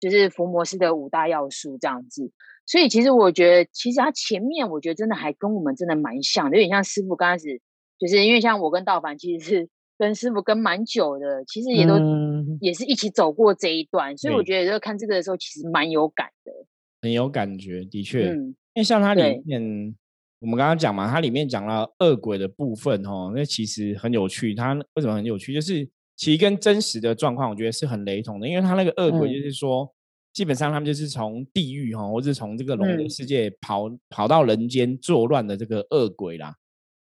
[0.00, 2.32] 就是伏魔师的五大要素这样子。
[2.66, 7.60] 所以其实我觉得，其实他前面我觉得真的还跟我们真的蛮像，有点像师傅刚开始，
[7.96, 11.94] 就是因为像我跟道凡其实是跟师傅跟蛮久的，其实也都
[12.60, 16.52] 也是一起走过这一段，所以我觉得就看这个的时候，其实蛮有感的，
[17.02, 19.94] 很有感觉，的确，因为像它里面。
[20.40, 24.54] 我们刚刚讲嘛，它里面讲了恶鬼的部分哦，那其实很有趣。
[24.54, 25.54] 它为什么很有趣？
[25.54, 28.46] 就是其实跟真实的状况，我觉得是很雷同的。
[28.46, 29.90] 因为它那个恶鬼，就是说，
[30.34, 36.54] 基本上他们就是从地狱哈，或是从这个龙的世界跑跑到人间作乱的这个恶鬼啦。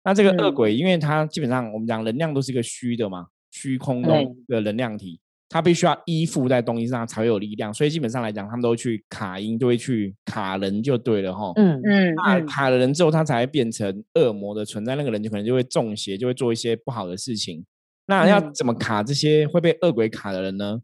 [0.04, 5.20] 那这个恶鬼，因为它基本上我们讲能量都是一个虚的嘛，虚空的的能量体。
[5.48, 11.52] 它必须要依附在东西上才会有力量，所以基本上来讲，他们都会去卡音，都会去卡人就对了哈。
[11.56, 17.62] 嗯嗯，那卡了人之后，他才会变成恶魔的存在，那个人就可能就会中邪，就会做一些不好的事情。
[18.06, 20.80] 那要怎么卡这些会被恶鬼卡的人呢？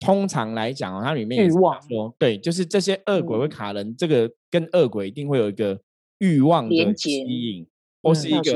[0.00, 5.78] 通常来讲哦，它里面欲望说，对，就是这些恶鬼会卡人，这个跟恶鬼一定会有一个
[6.20, 7.66] 欲望的吸引，
[8.06, 8.52] 或是一个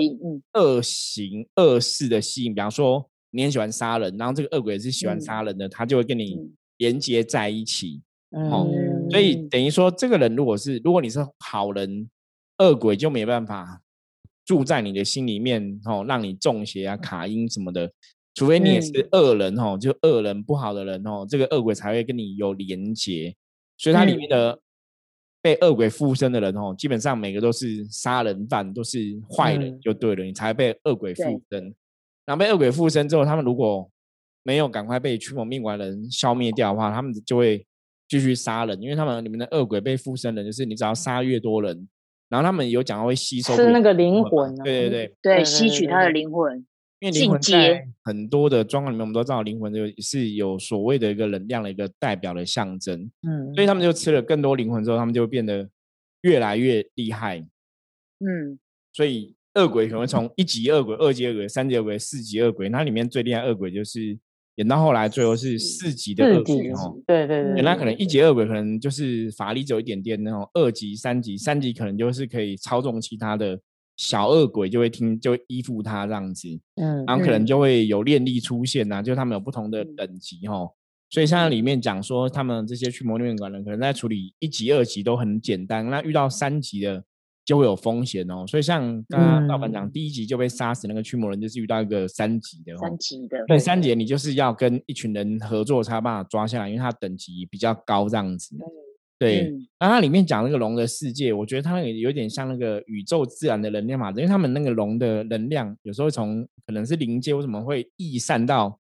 [0.55, 3.07] 恶行恶事的吸引，比方说。
[3.33, 6.37] 你很喜欢杀人，然后这个恶鬼也是喜欢杀人的，他就会跟你
[6.79, 8.03] 连接在一起。
[8.31, 8.69] 哦，
[9.09, 12.11] 所以等于说，这个人如果是如果你是好人，
[12.59, 13.83] 恶鬼就没办法
[14.45, 17.93] 住在你的心里面，哦，让你中邪啊、卡音什么的。
[18.35, 23.33] 除非你也是恶人，哦，就恶人不好的人，哦，这个恶鬼才会跟你有连接。
[23.79, 24.59] 所以它里面的
[25.43, 28.99] 被恶鬼附身的人，哦，基本上每个都是杀人犯，都是
[29.31, 31.75] 坏人，就对了，你才被恶鬼附身。
[32.27, 33.91] 然后被恶鬼附身之后，他们如果
[34.43, 37.67] 没有赶快被驱魔命官人消灭掉的话，他们就会
[38.09, 41.89] 继续杀人，因为他们里面的恶鬼被附身的，就是你只要杀越多人，
[42.29, 46.65] 然后他们有讲会吸收是那个灵魂，对对对对，吸取他的灵魂，
[47.01, 55.69] 因为灵魂在很多的状况里面，我们都知道灵魂就是有所谓的一个能量的一个代表的象征，嗯，所以他们就吃了更多灵魂之后，他们就会变得
[56.23, 57.39] 越来越厉害，
[58.21, 58.59] 嗯，
[58.93, 59.35] 所以。
[59.55, 64.17] 恶鬼可能从一级恶鬼、二级恶鬼、三级恶鬼、四级恶鬼，那里面最厉害恶鬼就是
[64.55, 66.97] 演到后来，最后是四级的恶鬼哦。
[67.05, 73.61] 对对对，那可能一级恶鬼可能就是法力只有一点点那种，二级、三级、三级可能就是可以操纵其他的
[74.01, 76.49] 小恶鬼，就会听就会依附他这样子。
[76.77, 80.67] 嗯，然后可能就会有练力出现呐，就他们有不同的等级哈。
[81.11, 87.05] 所以像里面讲说，他们这些驱魔面馆人可能在处理一级、二级都很简单，那遇到三级的。
[87.43, 98.55] 就会有风险哦，所以像刚刚老板讲，第一级就被杀死那个驱魔人，就是遇到一个三级的，三级的，对，三级你就是要跟一群人合作才有办法抓下来，因为他等级比较高这样子。
[99.21, 108.81] 对，那它里面讲那个龙的世界，我觉得它那个有点像那个宇宙自然的能量嘛，因为他们那个龙的能量有时候从可能是灵界，为什么会溢散到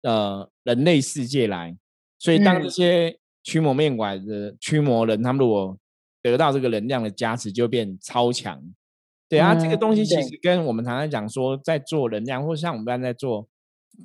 [0.00, 1.76] 呃人类世界来？
[2.18, 5.76] 所以当这些驱魔面馆的驱魔人，他们如果
[6.22, 8.62] 得到这个能量的加持，就变超强。
[9.28, 13.46] 对啊，这个东西其实跟我们常常讲说，在做能量，或者像我们刚才在做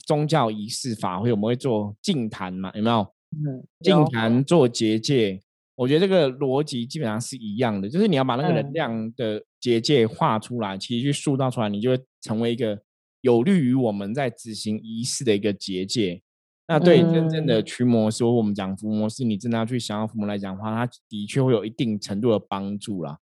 [0.05, 2.73] 宗教仪式法会，我们会做净坛嘛？
[2.75, 3.07] 有没有？
[3.31, 5.41] 嗯，净坛做结界，
[5.75, 12.79] 我觉得这个逻辑基本上是一样的，就是你要把那个能量的结界画出来，其实去塑造出来，你就会成为一个
[13.21, 16.21] 有利于我们在执行仪式的一个结界。
[16.67, 23.19] 那对真正的驱魔师，我们讲伏魔师，你真的要去想要伏魔来讲的话，它的确会有一定程度的帮助啦。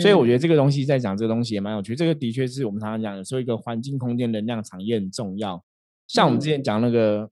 [0.00, 1.94] 所以我觉得这个东西在讲这个东西也蛮有趣。
[1.94, 5.62] 这个的确是我们常常讲的，说一个环境空间能量场也很重要。
[6.06, 7.28] 像我们之前讲那个，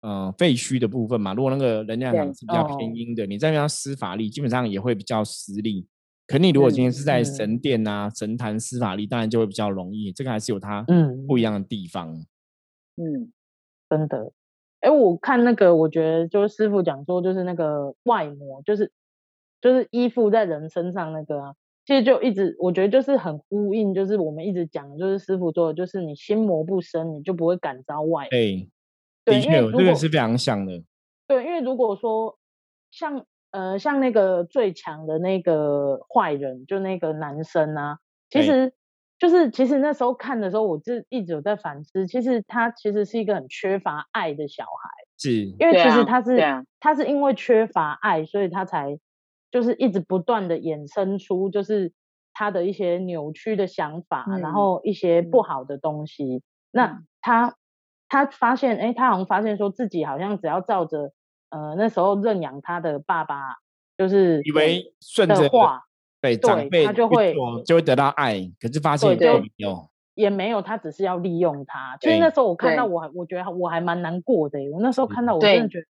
[0.00, 5.86] 呃，废墟的部分嘛，如果那个能量场是比较偏阴的，你在那边施法力，基本上也会比较失利。
[6.26, 10.12] 可你如果今天是在神殿啊、神坛施法力，当然就会比较容易。
[10.12, 12.14] 这个还是有它嗯不一样的地方。
[12.96, 13.32] 嗯，
[13.88, 14.30] 真的。
[14.80, 18.92] 哎，我看那个，我觉得就是师傅讲说，就是那个外魔，就是
[19.60, 28.28] 就是依附在人身上那个啊，其实就一直我觉得就是很呼应，就是我们一直讲，就是师傅说的，就是你心魔不生，你就不会感召外。
[28.28, 28.68] 对，
[29.30, 30.82] 的确，这个是非常像的。
[31.26, 32.38] 对，因为如果说
[32.90, 37.98] 像呃像那个最强的那个坏人，就那个男生啊，
[38.30, 38.72] 其实
[39.18, 45.44] 就是其实那时候看的时候，我就一直有在反思，其实他其实是一个很缺乏爱的小孩，是。
[45.58, 48.98] 因为其实他是他是因为缺乏爱，所以他才
[49.50, 51.92] 就是一直不断的衍生出就是
[52.32, 56.42] 他的一些扭曲的想法，然后一些不好的东西。
[56.70, 57.02] 那。
[57.20, 57.56] 他
[58.08, 61.12] 他发现，哎，他好像发现说自己好像只要照着
[61.50, 63.56] 呃那时候认养他的爸爸，
[63.96, 65.84] 就是以为顺着话。
[66.20, 67.32] 对长辈他就会
[67.64, 71.96] 就会得到爱，可是发现也没有，也没有，他只是要利用他。
[72.00, 74.58] 其实那时候我看到我，我觉得我还蛮难过的。
[74.72, 75.86] 我那时候看到我真的觉得，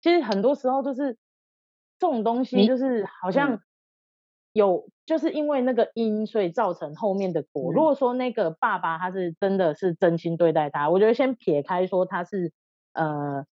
[0.00, 1.14] 其实很多时候就是
[1.98, 3.60] 这种东西，就是好像
[4.52, 7.72] 有，就是因为那个因，所以造成后面的果。
[7.72, 12.52] 如果说那个爸爸他是真的是真心对待他，我觉得先撇开说他是
[12.92, 13.46] 呃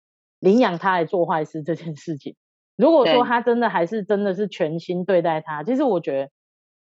[0.41, 2.37] 领养他来做坏事这件事情。
[2.75, 6.31] 如果说他真的还是真的是全心对待他，其实我觉得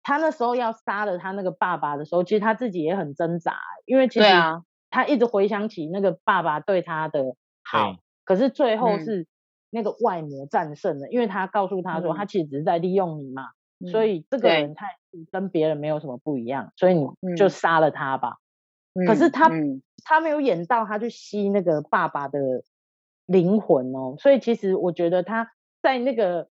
[0.03, 4.27] 他那时候要杀了他那个爸爸的时候，其实他自己也很挣扎，因为其实
[4.91, 9.27] 他一直回想起那个爸爸对他的好，可是最后是
[9.71, 13.49] 那个外魔战胜了，因为他告诉他说他其实只是在利用你嘛，
[13.91, 14.87] 所以这个人他
[15.31, 18.39] 跟别人没有什么不一样，所以你就杀了他吧。
[19.07, 19.51] 可是他
[20.05, 22.39] 他没有演到他去吸那个爸爸的
[23.27, 25.51] 灵魂哦，所以其实我觉得他。
[25.81, 26.49] 在那个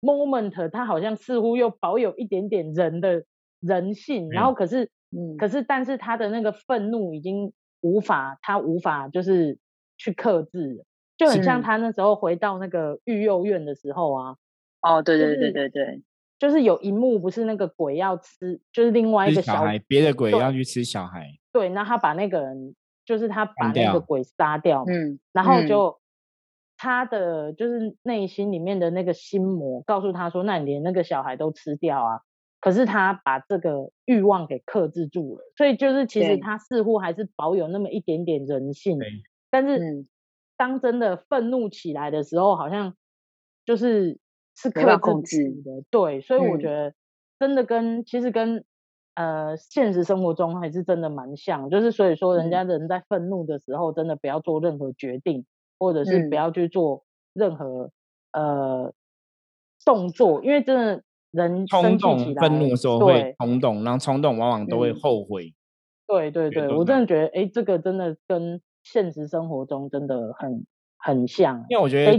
[0.00, 3.24] moment，他好像似乎又保有一点点人的
[3.60, 9.60] 人性，然后可是，嗯，可是但是他的那个愤怒已经无法，他无法就是
[9.96, 10.84] 去克制，
[11.16, 14.36] 就很像他那时候回到那个育幼院的时候啊。
[14.82, 16.02] 哦，对对对对对，
[16.38, 21.28] 就是有一幕不是那个鬼要吃，就是另外一个小孩，别的鬼要去吃小孩。
[21.52, 25.98] 对，那他把那个人，就是他把那个鬼杀掉，嗯，然后就。
[26.76, 32.20] 他的就是内心里面的那个心魔，告诉他说：“那你连那个小孩都吃掉啊！”
[32.60, 38.98] 可是他把这个欲望给克制住了，所以就是其实他似乎还是保有那么一点点人性。
[39.50, 40.04] 但是
[40.56, 42.94] 当真的愤怒起来的时候，好像
[43.64, 44.18] 就是
[44.56, 44.82] 是克
[45.22, 45.84] 制的。
[45.90, 46.94] 对，所以我觉得
[47.38, 48.64] 真的跟其实跟
[49.14, 55.44] 呃现实生活中还是真的蛮像，就是所以说人家人在愤怒的时候，真的不要做任何决定。
[55.76, 57.02] 或者是不要去做
[57.34, 57.90] 任何
[58.32, 58.94] 呃
[59.84, 65.52] 动作，因为真的人冲动、愤怒的时候会冲动，然后冲动往往都会后悔。
[66.06, 70.64] 对对对，我真的觉得，哎，这个真的跟现实生活中真的很
[71.04, 71.56] 很像。
[71.68, 72.12] 因为我觉得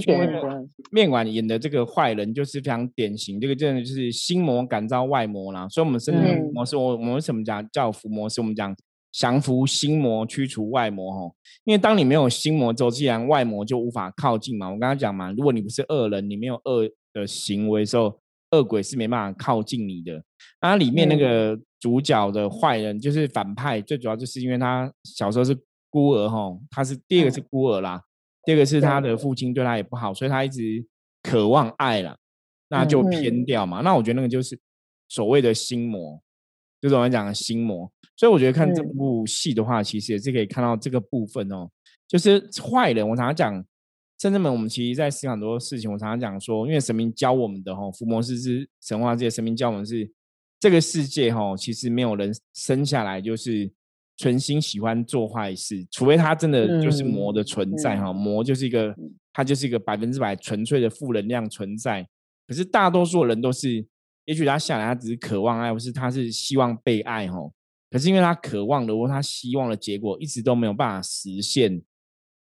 [0.91, 5.67] 面馆演的这个坏人就是非常典型，这个真的就是心魔感召外魔啦。
[5.69, 8.29] 所以，我们身体模式，我我们为什么讲叫伏魔？
[8.29, 8.75] 是我们讲。
[9.17, 11.33] 降服心魔，驱除外魔，吼！
[11.63, 14.67] 因为当你没有心魔之后，既然外魔就无法靠近嘛。
[14.67, 18.19] 我刚刚讲嘛，如果你不是恶人，你没有恶的行为时候，
[18.51, 20.21] 恶鬼是没办法靠近你的。
[20.61, 25.57] 那里面那个主角的坏人就是反派，最主要就是因为他小时候是
[25.89, 28.01] 孤儿，吼，他是第二个是孤儿啦，
[28.45, 30.85] 第二个是他的父亲对他也不好，所以他一直
[31.23, 32.17] 渴望爱了，
[32.69, 33.81] 那就偏掉嘛。
[33.81, 34.59] 那我觉得那个就是
[35.09, 36.21] 所谓的心魔，
[36.79, 37.91] 就是我们讲的心魔。
[38.17, 41.69] 所以我觉得看这部戏的话，其实也是可以看到这个部分哦。
[42.07, 43.65] 就是坏人，我常常讲，
[44.21, 45.91] 甚至们我们其实在思考很多事情。
[45.91, 50.09] 我常常讲说，因为神明教我们的哈，伏魔师之神话界神明教我们是
[50.59, 53.69] 这个世界哈，其实没有人生下来就是
[54.17, 58.13] 存心喜欢做坏事，除非他真的就是魔的存在哈。
[58.13, 58.95] 魔就是一个，
[59.33, 62.07] 他就是一个百分之百纯粹的负能量存在。
[62.47, 63.85] 可是大多数人都是，
[64.25, 67.37] 也许他下来他只是渴望爱，或是他是希望被爱哈。
[67.89, 71.81] 可是因为他渴望的或他希望的结果一直都没有办法实现，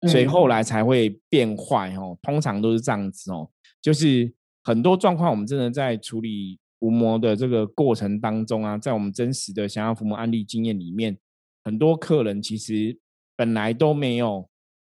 [0.09, 2.19] 所以后来才会变坏哦。
[2.23, 3.49] 通常都是这样子哦，
[3.81, 11.17] 就是很多状况我们真的在处理伏魔的这个过程当中啊，在我们真实的想要伏魔案例经验里面，
[11.65, 12.97] 很多客人其实
[13.35, 14.49] 本来都没有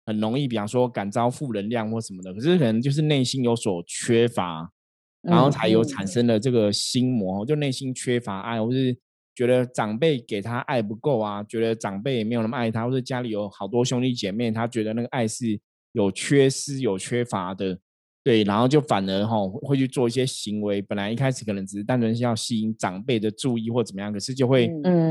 [0.07, 4.71] 很容易，比方说感召负能量或什么的，可是可能就是内心有所缺乏，
[5.23, 8.99] 然后才有产生了这个心魔，就内心缺乏爱，或是。
[9.35, 15.59] 觉得长辈给他爱不够啊，觉得长辈也没有那么爱他，或者家里有好多兄弟姐妹，他觉得那个爱是
[15.93, 17.79] 有缺失、有缺乏的，
[18.25, 24.65] 对，然后就反而哈会去做一些行为，本来一开始可能只是单纯是要吸引长辈的注意或怎么样，可是就会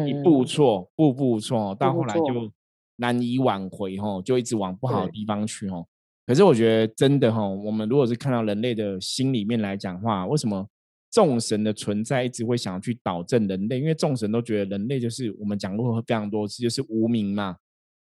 [0.07, 2.51] 一步错，步步错，到后来就
[2.97, 5.83] 难以挽回哈，就一直往不好的地方去哈。
[6.25, 10.67] 可是我觉得真的哈，我们如果是看到人类的心里面来讲话，为什么？
[11.11, 17.57] 众神的存在一直会想要去导正人类，因为众神都觉得人类就是我们讲过非常多次，就是无明嘛，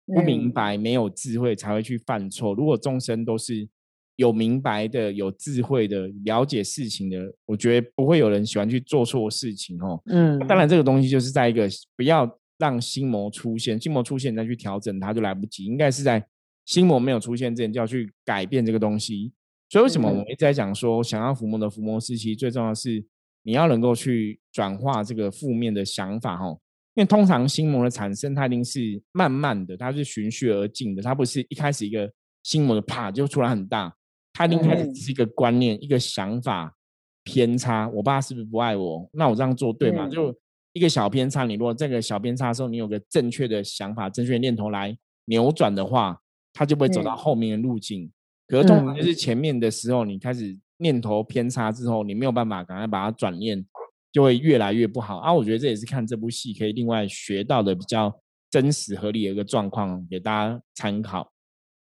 [0.05, 2.53] 不明白、没有智慧才会去犯错。
[2.53, 3.67] 如果众生都是
[4.15, 10.01] 有明白的、有智慧的、了解事情的，我觉得不会有人喜欢去做错事情哦。
[10.05, 16.23] 嗯，当然这个东西就是在一个不要让心魔出现，心魔出现再去调整它就来不及，应该是在
[16.65, 19.33] 心魔没有出现之前就要去改变这个东西。
[19.69, 23.03] 所以为什么我们一直在讲说，想要伏魔的伏魔时期，最重要的是
[23.41, 26.59] 你要能够去转化这个负面的想法哦。
[26.93, 32.07] 因为通常心魔的产生，它一定是慢慢的，它是循序而进的，它不是一开始一个
[32.43, 33.91] 心魔的啪就出来很大。
[34.33, 36.75] 他一定开始只是一个观念、一个想法
[37.23, 37.87] 偏差。
[37.89, 39.07] 我爸是不是不爱我？
[39.13, 40.09] 那我这样做对吗？
[40.09, 40.35] 就
[40.73, 41.45] 一个小偏差。
[41.45, 46.19] 你如果这个小偏差的时候，你有个正确的想法、正确的念头来扭转的话，
[46.51, 48.11] 他就不会走到后面的路径。
[48.47, 53.63] 可是通常就是前面的时候，你开始念头偏差之后，你没有办法赶快把它转念，
[54.11, 55.31] 就会越来越不好啊。
[55.31, 58.13] 我觉得这也是看这部戏可以另外学到的比较
[58.49, 61.31] 真实合理的一个状况，给大家参考。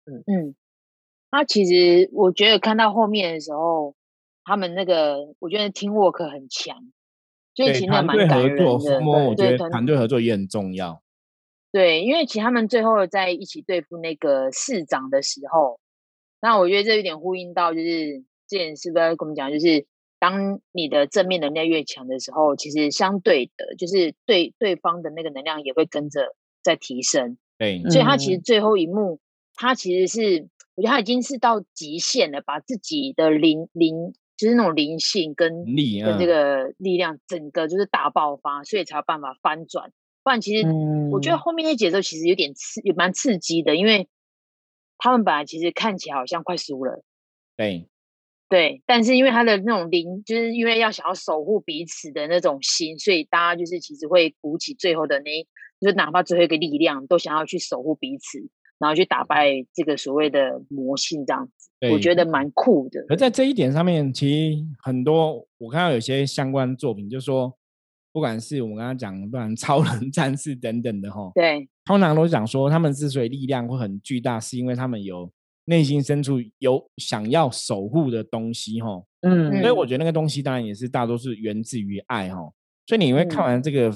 [0.07, 0.55] 嗯嗯。
[1.31, 3.95] 他其实，我觉得看到后面的时候，
[4.45, 6.75] 他们那个，我觉得 team work 很强，
[7.55, 8.65] 就其实蛮感人的。
[8.65, 11.03] 我觉得团队合作也很重要。
[11.71, 15.79] 对，因为其实他们最后在一起对付那个市长的时候，
[16.41, 19.87] 那我觉得这有点呼应到，就是之前是不是跟我们讲，就是
[20.19, 27.37] 当你的正面能量越强的时候，其实相对的，就是对对方的那个能量也会跟着在提升。
[27.59, 29.21] 对，所以他其实最后一幕，
[29.55, 30.49] 他其实是。
[30.79, 39.91] 我觉得他已经是到极限了，把自己的灵灵，就是那种灵性跟力跟这个力量，整个就是大爆发，所以才有办法翻转。
[40.23, 40.65] 不然，其实
[41.11, 44.09] 我觉得后面那节奏其实有点刺，也蛮刺激的，因为
[44.99, 47.03] 他们本来其实看起来好像快输了，
[47.57, 47.89] 对
[48.49, 55.43] 对，但是因为他的那种灵，就是因为要想要守护彼此的那种心，所以大家就是其实会鼓起最后的那，
[55.81, 58.49] 就是哪怕最后一个力量，都想要去守护彼此。
[58.79, 63.05] 然后去打败这个所谓的魔性，这样子，我觉得蛮酷的。
[63.09, 67.53] 而在这一点上面，其实很多我看到有些相关作品，就说
[68.13, 75.29] 不管是我们刚刚讲，不然超人战士等等的哈，对，通常都讲说他们之所以力量会很巨大，是因为他们有
[75.65, 79.03] 内心深处有想要守护的东西哈。
[79.23, 82.41] 嗯，所以我觉得那个东西当然也是大多是源自于爱哈。
[82.87, 83.93] 所以你会看完这个。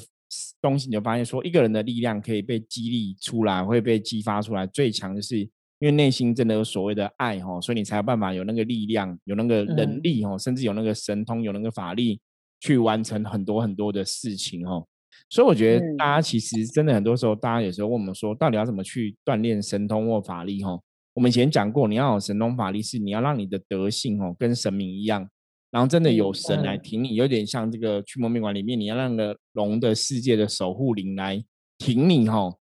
[0.61, 4.67] 东西你就发现说，一个人的力量可以被激励出来，会被激发出来。
[4.67, 5.49] 最强的是因
[5.81, 12.21] 为内心真的有所谓的爱哈，所以你才有办法有那个力量，有那个能力哈，甚至有那个神通，有那个法力
[12.61, 14.85] 去完成很多很多的事情哈。
[15.29, 20.79] 所以我觉得大家其实真的很多时候，大家有时候问我们说，到底要怎么去锻炼神通或法力哈？
[21.15, 25.29] 我们以前讲过，你要有神通法力，是你要让你的德性哦跟神明一样。
[25.73, 31.43] 然后真的有神来挺你，有点像这个驱魔面馆里面，你要让个龙的世界的守护灵来
[31.79, 32.55] 挺你哈，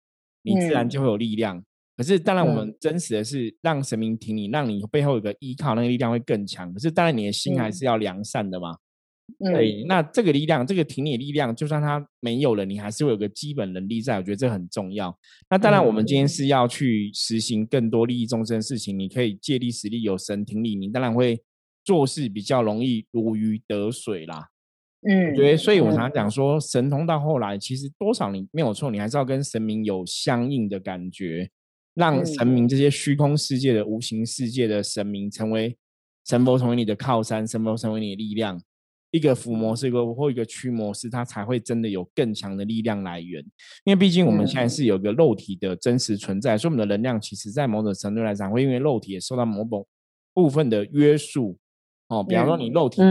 [0.44, 1.62] 你自然就会有力量。
[1.98, 6.72] 可是当然，我们真实的是让神明挺你，让你背后有个依靠，那个力量会更强。
[6.72, 8.78] 可是当然，你的心还是要良善的嘛。
[9.40, 14.18] 对，那这个力量，这个挺你的力量，就算它没有了，你还是会有个基本能力在。
[14.18, 15.18] 我觉得这很重要。
[15.50, 21.42] 那当然，我们今天是要去实行更多利益众生的事情，你可以借力使力，有神挺你，你当然会。
[21.90, 24.48] 做事比较容易如鱼得水啦，
[25.02, 31.50] 嗯，对，所以我常常讲说，神通到后来，其实多少你没有错，你还是要跟神明有相应的感觉，
[31.96, 35.76] 让神明这些虚空世界的无形世界的神明成为
[36.28, 38.62] 神佛，成为你的靠山，神佛成为你的力量。
[39.10, 43.44] 一个伏魔师，一个或一个驱魔师，他才会真的有更强的力量来源。
[43.84, 49.88] 因为毕竟我们现在是有一个肉体的真实存在，所以我们的能量其实在某种程度来讲，会因为肉体也受到某种
[50.36, 51.58] 部分的约束。
[52.10, 53.02] 哦，比方说你肉体，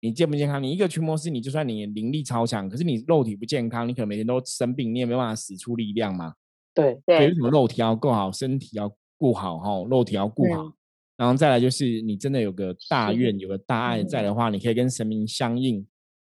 [0.00, 0.62] 你健不健康？
[0.62, 6.32] 你一个驱魔师，你就算你灵力超强，可是你肉体不健康，你可能每天都生病，你也没办法使出力量嘛。
[6.72, 9.84] 对对，为什么肉体要够好，身体要顾好哈？
[9.90, 10.72] 肉体要顾好，
[11.16, 15.84] 然后再来就是你真的有个大愿，有个大爱在的话，你可以跟神明相应，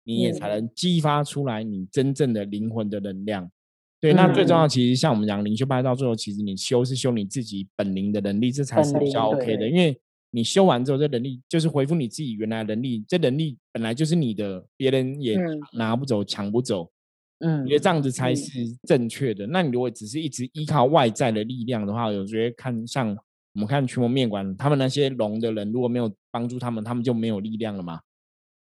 [0.05, 3.51] 你也才能激发出来你真正的灵魂的能量。
[3.99, 9.99] 对，那最重要其实像我们讲灵修派到最后，其实你修是修你自己本灵的能力，这才是比较 OK 的，因为。
[10.31, 13.03] 你修完之后，这能力就是恢复你自己原来能力。
[13.07, 15.37] 这能力本来就是你的，别人也
[15.73, 16.91] 拿不走、抢不走。
[17.39, 19.47] 嗯，我觉得这样子才是正确的。
[19.47, 23.09] 那你如果只是一直依靠外在的力量的话，我觉得看像
[23.53, 27.99] 我们看驱魔面馆，他们那些龙的人，如果没有帮助他们，他们就没有力量了嘛。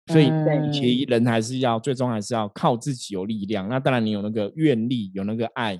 [0.07, 0.29] 所以，
[0.71, 3.67] 其实人还是要最终还是要靠自己有力量。
[3.67, 5.77] 那当然，你有那个愿力，有那个爱，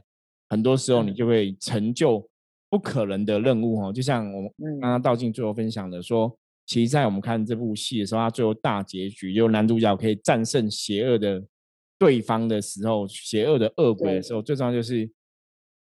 [0.49, 2.27] 很多时候你就会成就。
[2.69, 4.51] 不可能的任务哦，就像我们
[4.81, 11.45] 刚刚道静最后分享的说，其实，在我们看这部戏的时候，它最后大结局，就男主角可以战胜邪恶的
[11.97, 15.09] 对方的时候，邪恶的恶鬼的时候，最重要就是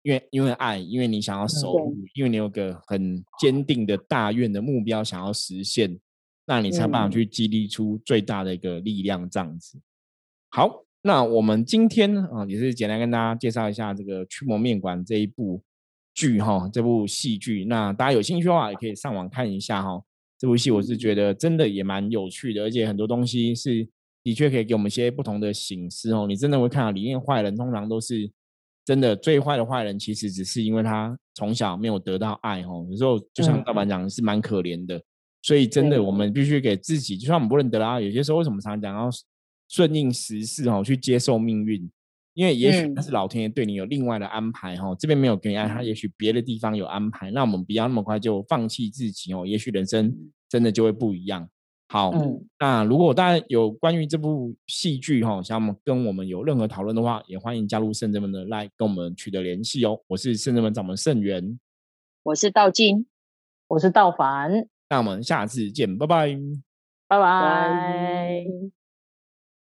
[0.01, 5.99] 因为因为爱，因为你想要守护，因为你有个很坚定的大愿的目标想要实现，
[6.47, 9.79] 那你才办法去激励出最大的一个力量，这样子。
[10.49, 15.61] 好，那我们今天啊，也是简单跟大家介绍一下这个《驱魔面馆》这一部
[16.13, 17.65] 剧哈，这部戏剧。
[17.65, 20.01] 那大家有兴趣的话，也可以上网看一下哈。
[20.37, 23.87] 这部戏我是觉得真的也蛮有趣的，而且很多东西是
[24.23, 26.25] 的确可以给我们一些不同的醒思哦。
[26.27, 28.29] 你真的会看到里面坏人通常都是
[28.85, 32.85] 真的最坏的坏人，其实只是因为他从小没有得到爱哦。
[32.89, 35.01] 有时候就像老板讲，是蛮可怜的。
[35.41, 39.09] 所以真的，我们必须给自己，就算我们不认得啦，有些时候为什么常常讲要？
[39.73, 41.89] 顺应时势哦，去接受命运，
[42.33, 44.95] 因为也许那是老天爷对你有另外的安排哈。
[44.99, 47.31] 这边没有给你爱，他也许别的地方有安排。
[47.31, 50.15] 那我们不要那么快就放弃自己哦，也许人生
[50.49, 51.49] 真的就会不一样。
[51.89, 52.13] 好，
[52.57, 59.99] 那如果大家有关于这部戏剧哈，想跟我们有任何讨论的话，也欢迎加入圣人们的来跟我们取得联系哦。
[60.07, 61.59] 我是圣人们掌门圣元，
[62.23, 63.05] 我是道金，
[63.67, 64.69] 我是道凡。
[64.89, 66.39] 那我们下次见，拜拜，
[67.09, 68.80] 拜拜。